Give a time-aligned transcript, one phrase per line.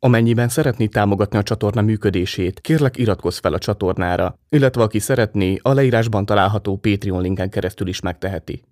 [0.00, 5.72] Amennyiben szeretné támogatni a csatorna működését, kérlek iratkozz fel a csatornára, illetve aki szeretné, a
[5.72, 8.62] leírásban található Patreon linken keresztül is megteheti.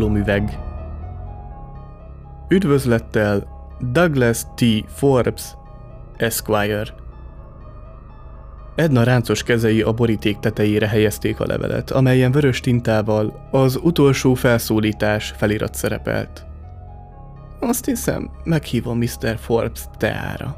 [0.00, 0.58] Ólomüveg
[2.48, 3.46] Üdvözlettel
[3.80, 4.64] Douglas T.
[4.86, 5.42] Forbes,
[6.16, 6.86] Esquire
[8.74, 15.34] Edna ráncos kezei a boríték tetejére helyezték a levelet, amelyen vörös tintával az utolsó felszólítás
[15.36, 16.46] felirat szerepelt.
[17.60, 19.36] Azt hiszem, meghívom Mr.
[19.38, 20.56] Forbes teára.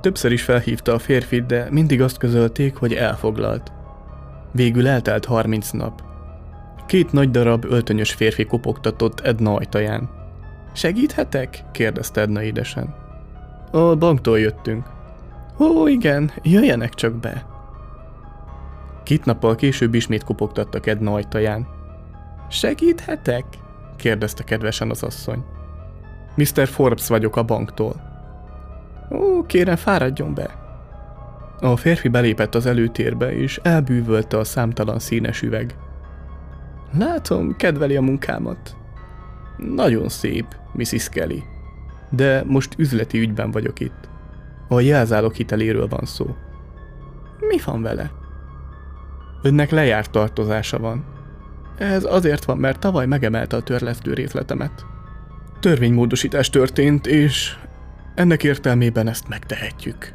[0.00, 3.72] Többször is felhívta a férfit, de mindig azt közölték, hogy elfoglalt.
[4.52, 6.13] Végül eltelt 30 nap,
[6.86, 10.10] Két nagy darab öltönyös férfi kopogtatott Edna ajtaján.
[10.72, 11.64] Segíthetek?
[11.72, 12.94] kérdezte Edna édesen.
[13.70, 14.86] A banktól jöttünk.
[15.58, 17.46] Ó, igen, jöjjenek csak be.
[19.02, 21.66] Két nappal később ismét kopogtattak Edna ajtaján.
[22.48, 23.44] Segíthetek?
[23.96, 25.44] kérdezte kedvesen az asszony.
[26.36, 26.68] Mr.
[26.68, 27.94] Forbes vagyok a banktól.
[29.10, 30.62] Ó, kérem, fáradjon be.
[31.60, 35.76] A férfi belépett az előtérbe, és elbűvölte a számtalan színes üveg.
[36.92, 38.76] Látom, kedveli a munkámat.
[39.56, 41.08] Nagyon szép, Mrs.
[41.08, 41.42] Kelly.
[42.10, 44.08] De most üzleti ügyben vagyok itt.
[44.68, 46.36] A jelzálok hiteléről van szó.
[47.40, 48.10] Mi van vele?
[49.42, 51.04] Önnek lejárt tartozása van.
[51.78, 54.86] Ez azért van, mert tavaly megemelte a törlesztő részletemet.
[55.60, 57.56] Törvénymódosítás történt, és
[58.14, 60.14] ennek értelmében ezt megtehetjük.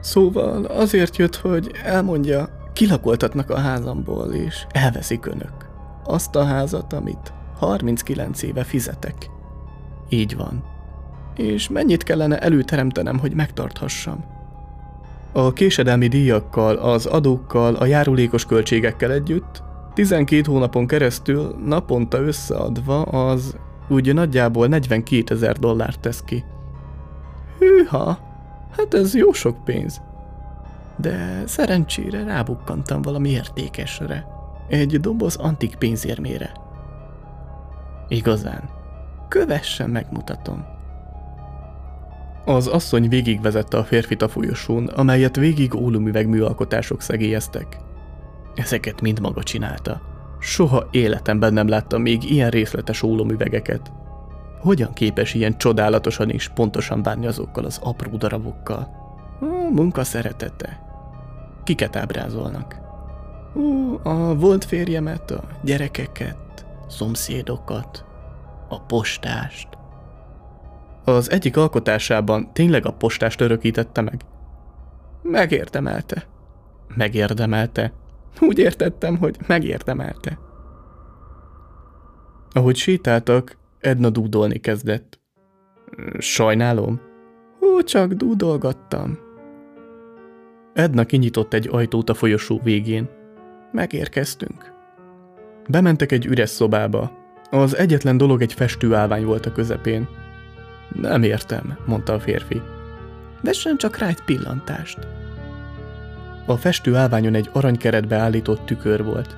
[0.00, 5.63] Szóval azért jött, hogy elmondja, kilakoltatnak a házamból, és elveszik önök
[6.04, 9.30] azt a házat, amit 39 éve fizetek.
[10.08, 10.64] Így van.
[11.36, 14.24] És mennyit kellene előteremtenem, hogy megtarthassam?
[15.32, 19.62] A késedelmi díjakkal, az adókkal, a járulékos költségekkel együtt
[19.94, 23.56] 12 hónapon keresztül naponta összeadva az
[23.88, 26.44] úgy nagyjából 42 ezer dollárt tesz ki.
[27.58, 28.18] Hűha,
[28.76, 30.00] hát ez jó sok pénz.
[30.96, 34.33] De szerencsére rábukkantam valami értékesre.
[34.68, 36.52] Egy doboz antik pénzérmére.
[38.08, 38.70] Igazán.
[39.28, 40.64] Kövessen, megmutatom.
[42.44, 47.78] Az asszony végigvezette a férfit a folyosón, amelyet végig ólomüveg műalkotások szegélyeztek.
[48.54, 50.00] Ezeket mind maga csinálta.
[50.40, 53.92] Soha életemben nem láttam még ilyen részletes ólomüvegeket.
[54.60, 58.88] Hogyan képes ilyen csodálatosan és pontosan bánni azokkal az apró darabokkal?
[59.72, 60.82] Munka szeretete.
[61.64, 62.83] Kiket ábrázolnak?
[63.54, 68.04] Ú, a volt férjemet, a gyerekeket, szomszédokat,
[68.68, 69.68] a postást.
[71.04, 74.20] Az egyik alkotásában tényleg a postást örökítette meg?
[75.22, 76.26] Megérdemelte.
[76.96, 77.92] Megérdemelte.
[78.40, 80.38] Úgy értettem, hogy megérdemelte.
[82.52, 85.20] Ahogy sétáltak, Edna dúdolni kezdett.
[86.18, 87.00] Sajnálom.
[87.60, 89.18] Ó, csak dúdolgattam.
[90.72, 93.08] Edna kinyitott egy ajtót a folyosó végén.
[93.74, 94.72] Megérkeztünk.
[95.68, 97.12] Bementek egy üres szobába.
[97.50, 100.08] Az egyetlen dolog egy festőállvány volt a közepén.
[101.00, 102.62] Nem értem, mondta a férfi.
[103.40, 104.98] Vessen csak rá egy pillantást.
[106.46, 109.36] A festőállványon egy aranykeretbe állított tükör volt.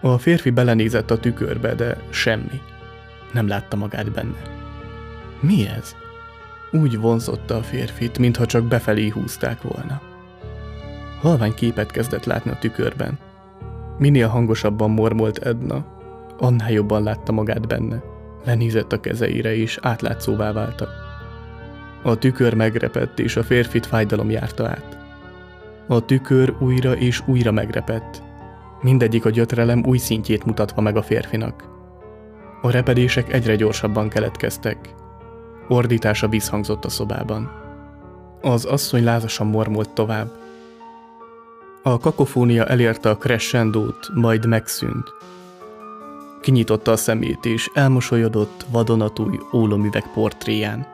[0.00, 2.60] A férfi belenézett a tükörbe, de semmi.
[3.32, 4.42] Nem látta magát benne.
[5.40, 5.96] Mi ez?
[6.70, 10.07] Úgy vonzotta a férfit, mintha csak befelé húzták volna.
[11.20, 13.18] Halvány képet kezdett látni a tükörben.
[13.98, 15.84] Minél hangosabban mormolt Edna,
[16.38, 18.02] annál jobban látta magát benne.
[18.44, 20.88] Lenézett a kezeire, és átlátszóvá váltak.
[22.02, 24.98] A tükör megrepett, és a férfit fájdalom járta át.
[25.88, 28.22] A tükör újra és újra megrepett.
[28.82, 31.64] Mindegyik a gyötrelem új szintjét mutatva meg a férfinak.
[32.62, 34.94] A repedések egyre gyorsabban keletkeztek.
[35.68, 37.50] Ordítása visszhangzott a szobában.
[38.40, 40.30] Az asszony lázasan mormolt tovább,
[41.92, 45.14] a kakofónia elérte a crescendót, majd megszűnt.
[46.40, 50.86] Kinyitotta a szemét és elmosolyodott vadonatúj ólomüveg portréján.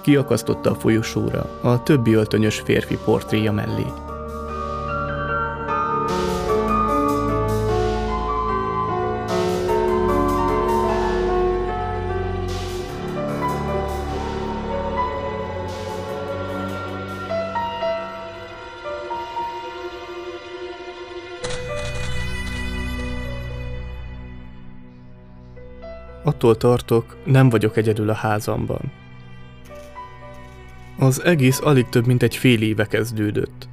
[0.00, 4.05] Kiakasztotta a folyosóra a többi öltönyös férfi portréja mellé.
[26.36, 28.80] Attól tartok, nem vagyok egyedül a házamban.
[30.98, 33.68] Az egész alig több mint egy fél éve kezdődött.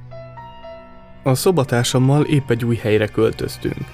[1.22, 3.84] A szobatársammal épp egy új helyre költöztünk,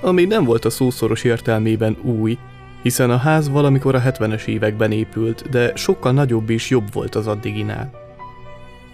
[0.00, 2.38] ami nem volt a szószoros értelmében új,
[2.82, 7.26] hiszen a ház valamikor a 70-es években épült, de sokkal nagyobb és jobb volt az
[7.26, 7.90] addiginál.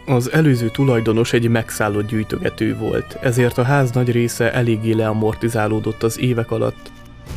[0.06, 6.18] Az előző tulajdonos egy megszállott gyűjtögető volt, ezért a ház nagy része eléggé leamortizálódott az
[6.18, 6.91] évek alatt,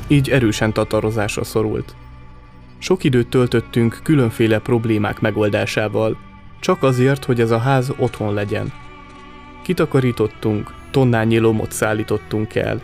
[0.08, 1.96] így erősen tatarozásra szorult.
[2.78, 6.18] Sok időt töltöttünk különféle problémák megoldásával,
[6.60, 8.72] csak azért, hogy ez a ház otthon legyen.
[9.64, 12.82] Kitakarítottunk, tonnányi lomot szállítottunk el.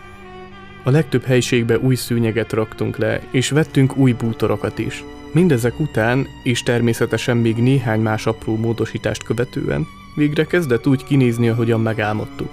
[0.84, 5.04] A legtöbb helyiségbe új szűnyeget raktunk le, és vettünk új bútorokat is.
[5.32, 11.80] Mindezek után, és természetesen még néhány más apró módosítást követően, végre kezdett úgy kinézni, ahogyan
[11.80, 12.50] megálmodtuk.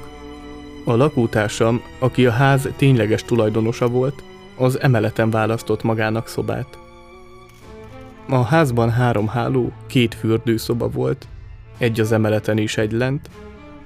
[0.84, 4.24] A lakótársam, aki a ház tényleges tulajdonosa volt,
[4.60, 6.78] az emeleten választott magának szobát.
[8.30, 11.28] A házban három háló, két fürdőszoba volt,
[11.78, 13.30] egy az emeleten is egy lent,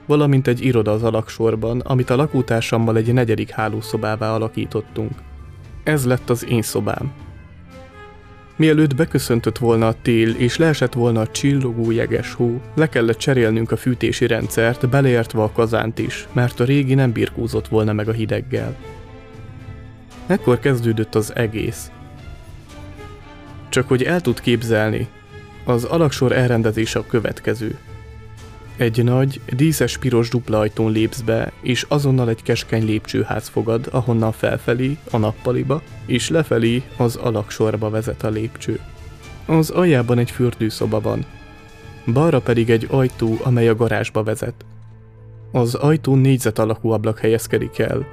[0.05, 5.11] valamint egy iroda az alaksorban, amit a lakótársammal egy negyedik hálószobává alakítottunk.
[5.83, 7.11] Ez lett az én szobám.
[8.55, 13.71] Mielőtt beköszöntött volna a tél és leesett volna a csillogó jeges hó, le kellett cserélnünk
[13.71, 18.11] a fűtési rendszert, beleértve a kazánt is, mert a régi nem birkózott volna meg a
[18.11, 18.75] hideggel.
[20.27, 21.91] Ekkor kezdődött az egész.
[23.69, 25.07] Csak hogy el tud képzelni,
[25.65, 27.77] az alaksor elrendezése a következő.
[28.77, 34.31] Egy nagy, díszes piros dupla ajtón lépsz be, és azonnal egy keskeny lépcsőház fogad, ahonnan
[34.31, 38.79] felfelé, a nappaliba, és lefelé az alaksorba vezet a lépcső.
[39.45, 41.25] Az aljában egy fürdőszoba van.
[42.13, 44.65] Balra pedig egy ajtó, amely a garázsba vezet.
[45.51, 48.05] Az ajtón négyzet alakú ablak helyezkedik el,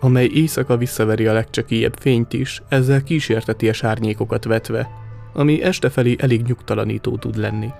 [0.00, 4.88] amely éjszaka visszaveri a legcsekélyebb fényt is, ezzel kísérteties árnyékokat vetve,
[5.32, 7.70] ami este felé elég nyugtalanító tud lenni.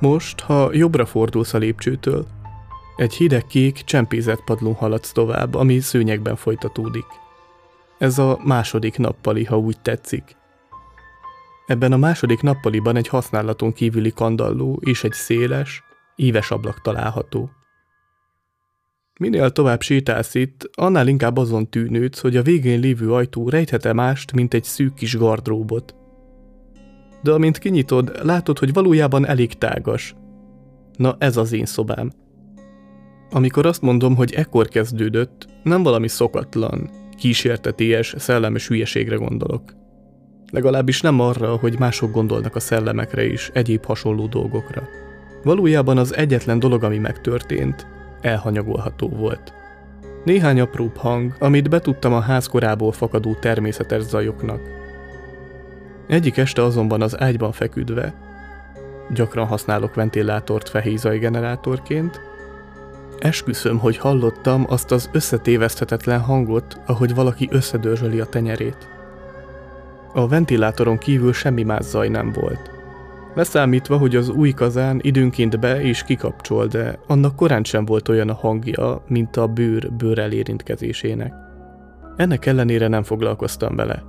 [0.00, 2.26] Most, ha jobbra fordulsz a lépcsőtől,
[2.96, 7.06] egy hideg kék, csempézett padlón haladsz tovább, ami szőnyegben folytatódik.
[7.98, 10.36] Ez a második nappali, ha úgy tetszik.
[11.66, 15.82] Ebben a második nappaliban egy használaton kívüli kandalló és egy széles,
[16.16, 17.50] íves ablak található.
[19.18, 24.32] Minél tovább sétálsz itt, annál inkább azon tűnődsz, hogy a végén lévő ajtó rejthet-e mást,
[24.32, 25.94] mint egy szűk kis gardróbot.
[27.22, 30.14] De amint kinyitod, látod, hogy valójában elég tágas.
[30.96, 32.12] Na ez az én szobám.
[33.30, 39.62] Amikor azt mondom, hogy ekkor kezdődött, nem valami szokatlan, kísérteties, szellemes hülyeségre gondolok.
[40.50, 44.82] Legalábbis nem arra, hogy mások gondolnak a szellemekre is, egyéb hasonló dolgokra.
[45.42, 47.86] Valójában az egyetlen dolog, ami megtörtént,
[48.20, 49.52] elhanyagolható volt.
[50.24, 54.60] Néhány apróbb hang, amit betudtam a ház korából fakadó természetes zajoknak.
[56.06, 58.14] Egyik este azonban az ágyban feküdve,
[59.10, 60.70] gyakran használok ventilátort
[61.18, 62.20] generátorként,
[63.18, 68.88] esküszöm, hogy hallottam azt az összetéveszthetetlen hangot, ahogy valaki összedörzsöli a tenyerét.
[70.12, 72.77] A ventilátoron kívül semmi más zaj nem volt.
[73.38, 78.28] Leszámítva, hogy az új kazán időnként be és kikapcsol, de annak korán sem volt olyan
[78.28, 81.32] a hangja, mint a bőr bőrrel érintkezésének.
[82.16, 84.02] Ennek ellenére nem foglalkoztam vele.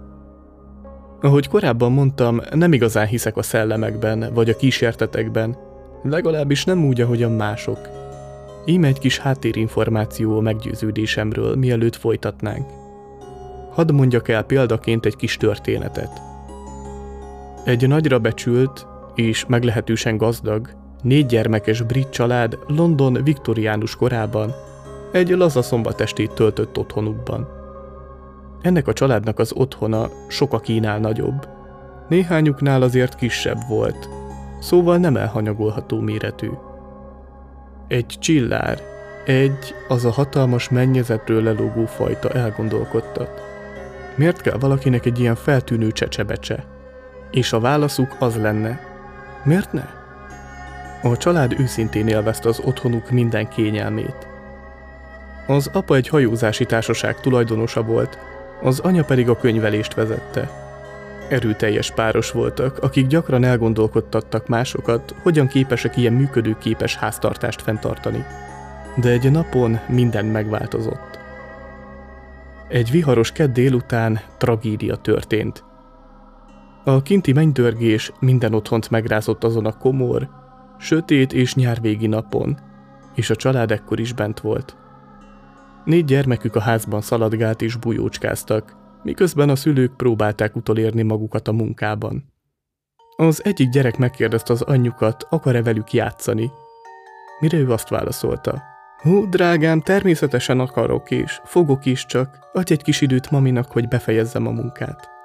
[1.21, 5.57] Ahogy korábban mondtam, nem igazán hiszek a szellemekben vagy a kísértetekben,
[6.03, 7.79] legalábbis nem úgy, ahogyan mások.
[8.65, 12.67] Íme egy kis háttérinformáció a meggyőződésemről, mielőtt folytatnánk.
[13.71, 16.21] Hadd mondjak el példaként egy kis történetet.
[17.63, 18.87] Egy nagyra becsült,
[19.19, 20.69] és meglehetősen gazdag,
[21.01, 24.53] négy gyermekes brit család London viktoriánus korában
[25.11, 27.47] egy laza szombatestét töltött otthonukban.
[28.61, 31.47] Ennek a családnak az otthona sokakínál nagyobb,
[32.09, 34.09] néhányuknál azért kisebb volt,
[34.59, 36.49] szóval nem elhanyagolható méretű.
[37.87, 38.81] Egy csillár,
[39.25, 43.41] egy, az a hatalmas mennyezetről lelógó fajta elgondolkodtat.
[44.15, 46.65] Miért kell valakinek egy ilyen feltűnő csecsebecse?
[47.31, 48.88] És a válaszuk az lenne,
[49.43, 49.85] Miért ne?
[51.01, 54.27] A család őszintén élvezte az otthonuk minden kényelmét.
[55.47, 58.17] Az apa egy hajózási társaság tulajdonosa volt,
[58.61, 60.49] az anya pedig a könyvelést vezette.
[61.29, 68.25] Erőteljes páros voltak, akik gyakran elgondolkodtattak másokat, hogyan képesek ilyen működőképes háztartást fenntartani.
[68.95, 71.19] De egy napon minden megváltozott.
[72.67, 75.63] Egy viharos kedd délután tragédia történt–
[76.83, 80.29] a kinti mennydörgés minden otthont megrázott azon a komor,
[80.77, 82.57] sötét és nyárvégi napon,
[83.15, 84.77] és a család ekkor is bent volt.
[85.85, 92.33] Négy gyermekük a házban szaladgált és bujócskáztak, miközben a szülők próbálták utolérni magukat a munkában.
[93.17, 96.51] Az egyik gyerek megkérdezte az anyjukat, akar-e velük játszani.
[97.39, 98.61] Mire ő azt válaszolta.
[99.01, 102.49] Hú, drágám, természetesen akarok és fogok is csak.
[102.53, 105.18] Adj egy kis időt maminak, hogy befejezzem a munkát.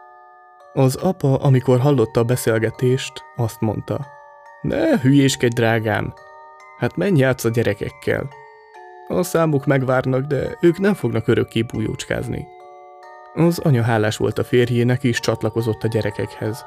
[0.77, 4.07] Az apa, amikor hallotta a beszélgetést, azt mondta.
[4.61, 6.13] Ne hülyéskedj, drágám!
[6.79, 8.29] Hát menj játsz a gyerekekkel.
[9.09, 12.47] A számuk megvárnak, de ők nem fognak örökké bújócskázni.
[13.35, 16.65] Az anya hálás volt a férjének, és csatlakozott a gyerekekhez.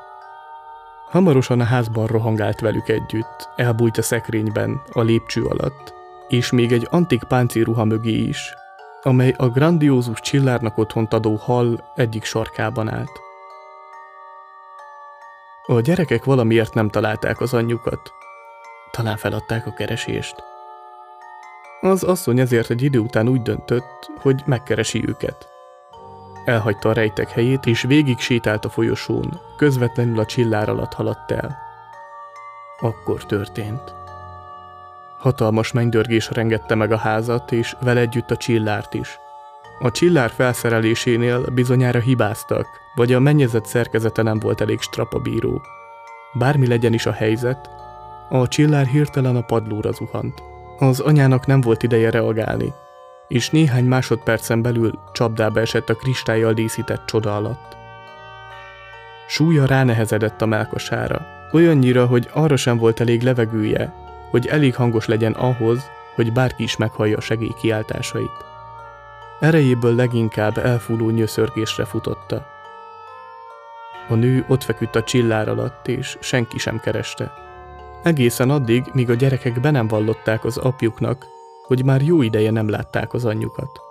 [1.10, 5.94] Hamarosan a házban rohangált velük együtt, elbújt a szekrényben, a lépcső alatt,
[6.28, 8.54] és még egy antik páncéruha mögé is,
[9.02, 13.26] amely a grandiózus csillárnak otthont adó hal egyik sarkában állt.
[15.70, 18.14] A gyerekek valamiért nem találták az anyjukat.
[18.92, 20.36] Talán feladták a keresést.
[21.82, 25.48] Az asszony ezért egy idő után úgy döntött, hogy megkeresi őket.
[26.46, 31.58] Elhagyta a rejtek helyét, és végig sétált a folyosón, közvetlenül a csillár alatt haladt el.
[32.80, 33.96] Akkor történt.
[35.18, 39.20] Hatalmas mennydörgés rengette meg a házat, és vele együtt a csillárt is.
[39.80, 45.62] A csillár felszerelésénél bizonyára hibáztak, vagy a mennyezet szerkezete nem volt elég strapabíró.
[46.34, 47.70] Bármi legyen is a helyzet,
[48.30, 50.44] a csillár hirtelen a padlóra zuhant.
[50.80, 52.74] Az anyának nem volt ideje reagálni,
[53.28, 57.78] és néhány másodpercen belül csapdába esett a kristályjal díszített csoda alatt.
[59.28, 63.94] Súlya ránehezedett a melkasára, olyannyira, hogy arra sem volt elég levegője,
[64.30, 68.46] hogy elég hangos legyen ahhoz, hogy bárki is meghallja a segély kiáltásait.
[69.40, 72.46] Erejéből leginkább elfúló nyöszörgésre futotta.
[74.10, 77.34] A nő ott feküdt a csillár alatt, és senki sem kereste.
[78.04, 81.26] Egészen addig, míg a gyerekek be nem vallották az apjuknak,
[81.68, 83.82] hogy már jó ideje nem látták az anyjukat.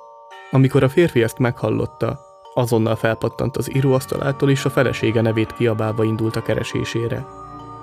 [0.51, 2.21] Amikor a férfi ezt meghallotta,
[2.55, 7.27] azonnal felpattant az íróasztalától, és a felesége nevét kiabálva indult a keresésére.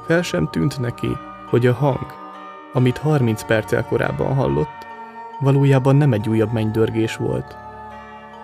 [0.05, 1.17] Fel sem tűnt neki,
[1.50, 2.05] hogy a hang,
[2.74, 4.88] amit 30 perccel korábban hallott,
[5.39, 7.55] valójában nem egy újabb mennydörgés volt,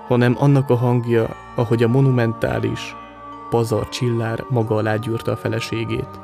[0.07, 2.95] hanem annak a hangja, ahogy a monumentális,
[3.49, 6.19] pazar csillár maga alá gyűrte a feleségét.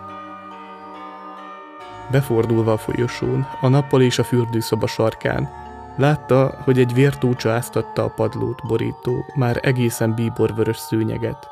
[2.12, 5.50] Befordulva a folyosón, a nappal és a fürdőszoba sarkán,
[5.98, 11.50] látta, hogy egy vértócsa áztatta a padlót borító, már egészen bíborvörös szőnyeget.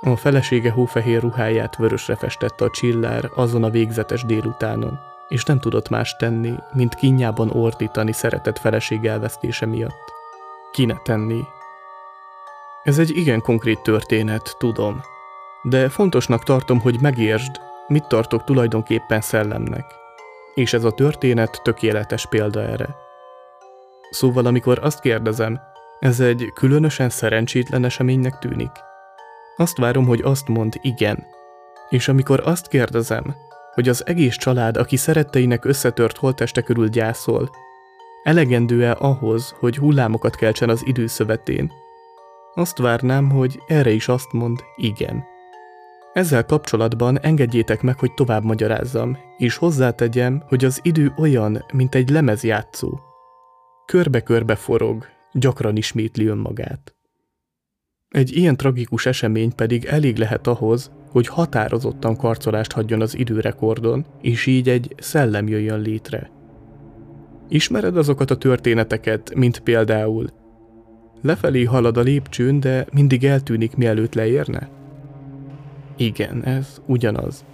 [0.00, 4.98] A felesége hófehér ruháját vörösre festette a csillár azon a végzetes délutánon,
[5.28, 10.12] és nem tudott más tenni, mint kinyában ordítani szeretett feleség elvesztése miatt.
[10.72, 11.40] Ki ne tenni?
[12.82, 15.00] Ez egy igen konkrét történet, tudom,
[15.62, 19.84] de fontosnak tartom, hogy megértsd, mit tartok tulajdonképpen szellemnek.
[20.54, 22.96] És ez a történet tökéletes példa erre.
[24.10, 25.60] Szóval amikor azt kérdezem,
[26.00, 28.70] ez egy különösen szerencsétlen eseménynek tűnik?
[29.56, 31.26] Azt várom, hogy azt mond igen.
[31.88, 33.36] És amikor azt kérdezem,
[33.78, 37.50] hogy az egész család, aki szeretteinek összetört holteste körül gyászol,
[38.22, 41.72] elegendő-e ahhoz, hogy hullámokat keltsen az időszövetén?
[42.54, 45.24] Azt várnám, hogy erre is azt mond igen.
[46.12, 52.10] Ezzel kapcsolatban engedjétek meg, hogy tovább magyarázzam, és hozzátegyem, hogy az idő olyan, mint egy
[52.10, 52.98] lemezjátszó.
[53.86, 56.96] Körbe-körbe forog, gyakran ismétli önmagát.
[58.08, 64.46] Egy ilyen tragikus esemény pedig elég lehet ahhoz, hogy határozottan karcolást hagyjon az időrekordon, és
[64.46, 66.30] így egy szellem jöjjön létre.
[67.48, 70.30] Ismered azokat a történeteket, mint például
[71.22, 74.68] Lefelé halad a lépcsőn, de mindig eltűnik, mielőtt leérne?
[75.96, 77.44] Igen, ez ugyanaz.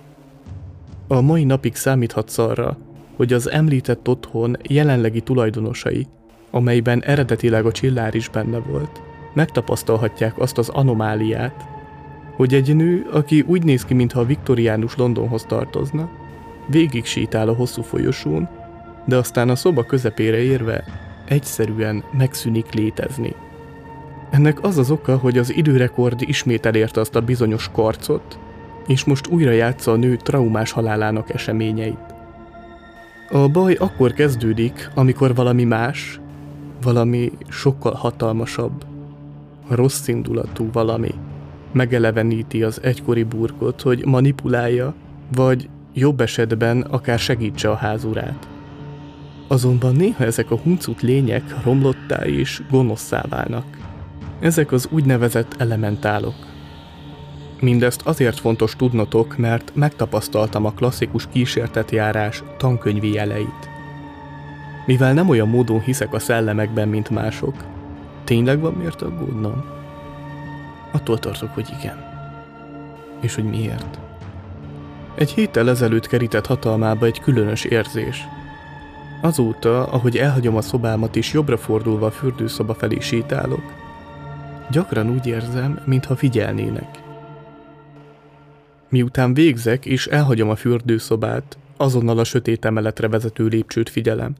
[1.09, 2.79] A mai napig számíthatsz arra,
[3.17, 6.07] hogy az említett otthon jelenlegi tulajdonosai,
[6.51, 9.03] amelyben eredetileg a csillár is benne volt,
[9.35, 11.74] megtapasztalhatják azt az anomáliát,
[12.37, 16.09] hogy egy nő, aki úgy néz ki, mintha a viktoriánus Londonhoz tartozna,
[16.67, 18.49] végig sétál a hosszú folyosón,
[19.05, 20.85] de aztán a szoba közepére érve
[21.25, 23.35] egyszerűen megszűnik létezni.
[24.31, 28.38] Ennek az az oka, hogy az időrekord ismét elérte azt a bizonyos karcot,
[28.87, 32.14] és most újra játsza a nő traumás halálának eseményeit.
[33.31, 36.21] A baj akkor kezdődik, amikor valami más,
[36.83, 38.85] valami sokkal hatalmasabb,
[39.69, 41.14] rossz indulatú valami
[41.75, 44.95] megeleveníti az egykori burkot, hogy manipulálja,
[45.35, 48.49] vagy jobb esetben akár segítse a házurát.
[49.49, 53.64] Azonban néha ezek a huncut lények romlottá és gonoszszá válnak.
[54.40, 56.35] Ezek az úgynevezett elementálok.
[57.61, 63.71] Mindezt azért fontos tudnotok, mert megtapasztaltam a klasszikus kísértetjárás tankönyvi jeleit.
[64.87, 67.54] Mivel nem olyan módon hiszek a szellemekben, mint mások,
[68.25, 69.64] tényleg van miért aggódnom?
[70.95, 71.97] Attól tartok, hogy igen.
[73.21, 73.99] És hogy miért?
[75.15, 78.23] Egy héttel ezelőtt kerített hatalmába egy különös érzés.
[79.23, 83.63] Azóta, ahogy elhagyom a szobámat és jobbra fordulva a fürdőszoba felé sétálok,
[84.71, 87.03] gyakran úgy érzem, mintha figyelnének.
[88.89, 94.35] Miután végzek és elhagyom a fürdőszobát, azonnal a sötét emeletre vezető lépcsőt figyelem.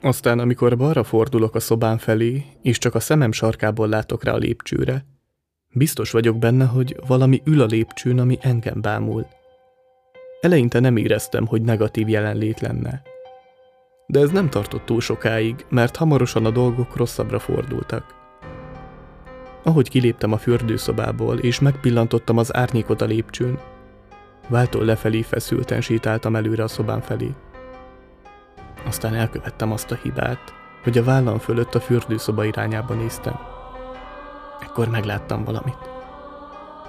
[0.00, 4.36] Aztán, amikor balra fordulok a szobám felé, és csak a szemem sarkából látok rá a
[4.36, 5.04] lépcsőre,
[5.72, 9.26] biztos vagyok benne, hogy valami ül a lépcsőn, ami engem bámul.
[10.40, 13.02] Eleinte nem éreztem, hogy negatív jelenlét lenne.
[14.06, 18.04] De ez nem tartott túl sokáig, mert hamarosan a dolgok rosszabbra fordultak.
[19.62, 23.58] Ahogy kiléptem a fürdőszobából, és megpillantottam az árnyékot a lépcsőn,
[24.48, 27.30] váltól lefelé feszülten sétáltam előre a szobám felé.
[28.86, 30.52] Aztán elkövettem azt a hibát,
[30.82, 33.51] hogy a vállam fölött a fürdőszoba irányába néztem.
[34.62, 35.90] Ekkor megláttam valamit.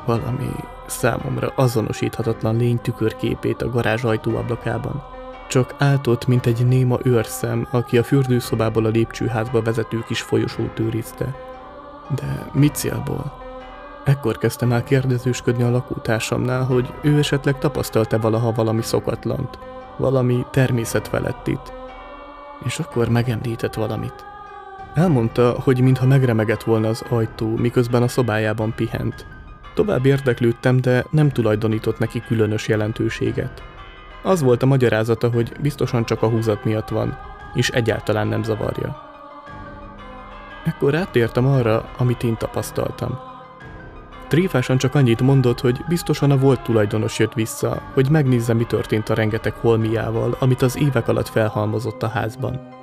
[0.05, 0.49] Valami
[0.85, 5.03] számomra azonosíthatatlan lény tükörképét a garázs ajtóablakában.
[5.47, 11.35] Csak áltott, mint egy néma őrszem, aki a fürdőszobából a lépcsőházba vezető kis folyosót őrizte.
[12.15, 13.41] De mi célból?
[14.03, 19.59] Ekkor kezdtem el kérdezősködni a lakótársamnál, hogy ő esetleg tapasztalta valaha valami szokatlant,
[19.97, 21.73] valami természetfelettit.
[22.65, 24.32] És akkor megemlített valamit.
[24.93, 29.25] Elmondta, hogy mintha megremegett volna az ajtó, miközben a szobájában pihent.
[29.73, 33.63] Tovább érdeklődtem, de nem tulajdonított neki különös jelentőséget.
[34.23, 37.17] Az volt a magyarázata, hogy biztosan csak a húzat miatt van,
[37.53, 39.11] és egyáltalán nem zavarja.
[40.65, 43.19] Ekkor áttértem arra, amit én tapasztaltam.
[44.27, 49.09] Tréfásan csak annyit mondott, hogy biztosan a volt tulajdonos jött vissza, hogy megnézze, mi történt
[49.09, 52.81] a rengeteg holmiával, amit az évek alatt felhalmozott a házban.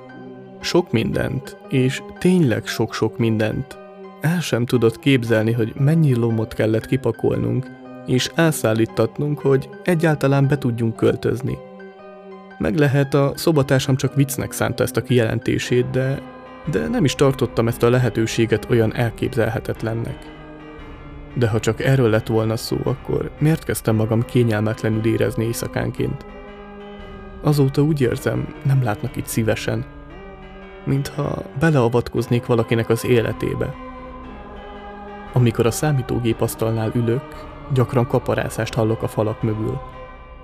[0.61, 3.77] Sok mindent, és tényleg sok-sok mindent.
[4.21, 7.65] El sem tudott képzelni, hogy mennyi lomot kellett kipakolnunk,
[8.05, 11.57] és elszállítatnunk, hogy egyáltalán be tudjunk költözni.
[12.57, 16.21] Meg lehet, a szobatársam csak viccnek szánta ezt a kijelentését, de,
[16.71, 20.17] de nem is tartottam ezt a lehetőséget olyan elképzelhetetlennek.
[21.33, 26.25] De ha csak erről lett volna szó, akkor miért kezdtem magam kényelmetlenül érezni éjszakánként?
[27.41, 29.85] Azóta úgy érzem, nem látnak itt szívesen,
[30.83, 33.73] mintha beleavatkoznék valakinek az életébe.
[35.33, 37.23] Amikor a számítógép asztalnál ülök,
[37.73, 39.79] gyakran kaparászást hallok a falak mögül.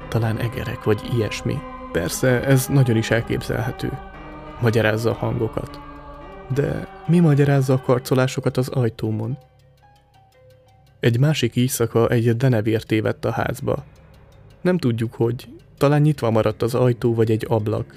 [0.08, 1.60] Talán egerek vagy ilyesmi.
[1.91, 3.91] Persze, ez nagyon is elképzelhető.
[4.62, 5.80] Magyarázza a hangokat.
[6.54, 9.38] De mi magyarázza a karcolásokat az ajtómon?
[11.00, 13.84] Egy másik éjszaka egy denevér tévedt a házba.
[14.62, 15.47] Nem tudjuk, hogy
[15.78, 17.95] talán nyitva maradt az ajtó vagy egy ablak,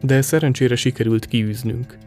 [0.00, 1.98] de szerencsére sikerült kiűznünk.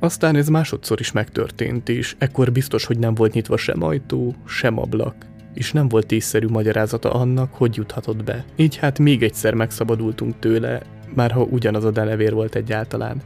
[0.00, 4.78] Aztán ez másodszor is megtörtént, és ekkor biztos, hogy nem volt nyitva sem ajtó, sem
[4.78, 5.14] ablak,
[5.54, 8.44] és nem volt észszerű magyarázata annak, hogy juthatott be.
[8.56, 10.82] Így hát még egyszer megszabadultunk tőle,
[11.14, 13.22] már ha ugyanaz a delevér volt egyáltalán.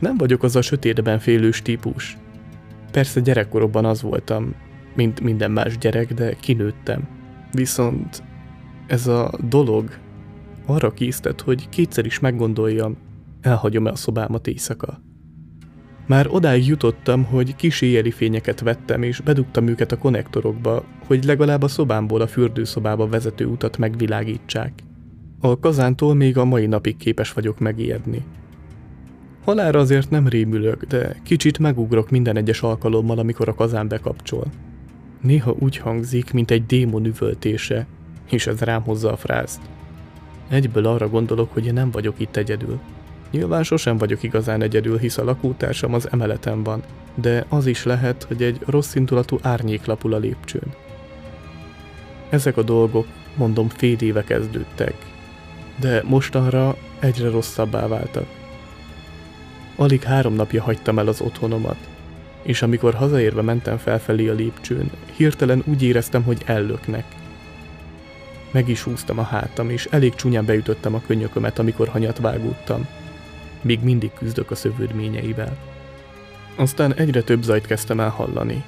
[0.00, 2.16] Nem vagyok az a sötétben félős típus.
[2.90, 4.54] Persze gyerekkoromban az voltam,
[4.94, 7.08] mint minden más gyerek, de kinőttem.
[7.52, 8.22] Viszont
[8.86, 9.90] ez a dolog
[10.66, 12.96] arra késztet, hogy kétszer is meggondoljam,
[13.40, 15.02] elhagyom-e a szobámat éjszaka.
[16.06, 21.62] Már odáig jutottam, hogy kis éjjeli fényeket vettem, és bedugtam őket a konnektorokba, hogy legalább
[21.62, 24.72] a szobámból a fürdőszobába vezető utat megvilágítsák.
[25.40, 28.24] A kazántól még a mai napig képes vagyok megijedni.
[29.44, 34.46] Halára azért nem rémülök, de kicsit megugrok minden egyes alkalommal, amikor a kazán bekapcsol.
[35.20, 37.86] Néha úgy hangzik, mint egy démon üvöltése,
[38.30, 39.60] és ez rám hozza a frászt.
[40.48, 42.80] Egyből arra gondolok, hogy én nem vagyok itt egyedül.
[43.30, 46.82] Nyilván sosem vagyok igazán egyedül, hisz a lakótársam az emeleten van,
[47.14, 50.74] de az is lehet, hogy egy rossz indulatú árnyék lapul a lépcsőn.
[52.28, 54.94] Ezek a dolgok, mondom, fél éve kezdődtek,
[55.80, 58.26] de mostanra egyre rosszabbá váltak.
[59.76, 61.88] Alig három napja hagytam el az otthonomat,
[62.42, 67.04] és amikor hazaérve mentem felfelé a lépcsőn, hirtelen úgy éreztem, hogy ellöknek.
[68.50, 72.86] Meg is húztam a hátam, és elég csúnyán beütöttem a könyökömet, amikor hanyat vágódtam–
[73.62, 75.56] még mindig küzdök a szövődményeivel.
[76.56, 78.64] Aztán egyre több zajt kezdtem el hallani,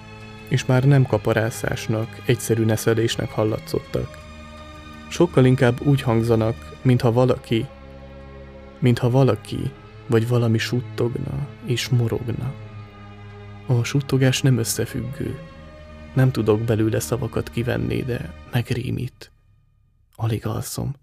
[0.48, 4.18] és már nem kaparászásnak, egyszerű neszelésnek hallatszottak.
[5.08, 7.66] Sokkal inkább úgy hangzanak, mintha valaki,
[8.78, 9.70] mintha valaki,
[10.06, 12.52] vagy valami suttogna és morogna.
[13.66, 15.38] A suttogás nem összefüggő.
[16.14, 19.30] Nem tudok belőle szavakat kivenni, de megrémít.
[20.14, 21.01] Alig alszom.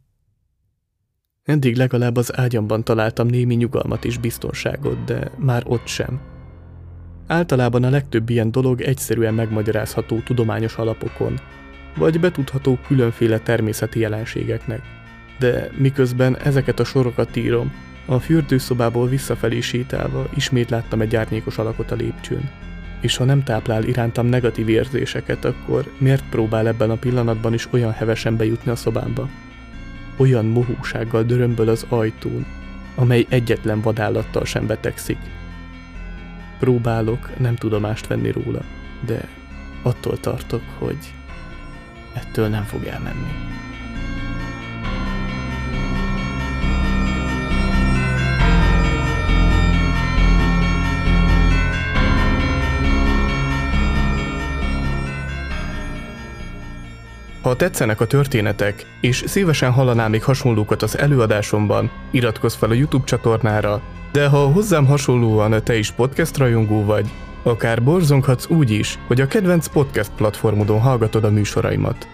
[1.49, 6.19] Eddig legalább az ágyamban találtam némi nyugalmat és biztonságot, de már ott sem.
[7.27, 11.39] Általában a legtöbb ilyen dolog egyszerűen megmagyarázható tudományos alapokon,
[11.95, 14.81] vagy betudható különféle természeti jelenségeknek.
[15.39, 17.71] De miközben ezeket a sorokat írom,
[18.05, 22.49] a fürdőszobából visszafelé sétálva ismét láttam egy árnyékos alakot a lépcsőn.
[23.01, 27.91] És ha nem táplál irántam negatív érzéseket, akkor miért próbál ebben a pillanatban is olyan
[27.91, 29.29] hevesen bejutni a szobámba?
[30.19, 32.45] Olyan mohúsággal dörömböl az ajtón,
[32.95, 35.17] amely egyetlen vadállattal sem betegszik.
[36.59, 38.61] Próbálok nem tudomást venni róla,
[39.05, 39.27] de
[39.81, 41.13] attól tartok, hogy
[42.13, 43.31] ettől nem fog elmenni.
[57.41, 63.05] Ha tetszenek a történetek, és szívesen hallanál még hasonlókat az előadásomban, iratkozz fel a YouTube
[63.05, 67.09] csatornára, de ha hozzám hasonlóan te is podcast rajongó vagy,
[67.43, 72.07] akár borzonghatsz úgy is, hogy a kedvenc podcast platformodon hallgatod a műsoraimat.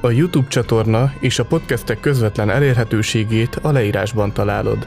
[0.00, 4.86] A YouTube csatorna és a podcastek közvetlen elérhetőségét a leírásban találod.